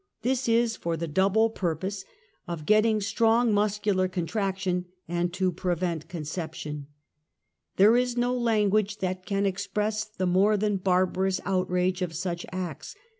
[0.23, 2.05] This is for the double purpose
[2.47, 2.71] of 108 UNMASKED.
[2.71, 6.87] I /getting strong muscular contraction, and to ]3revent conception.
[7.75, 12.95] There is no language that can express the more than barbarous outrage of such acts.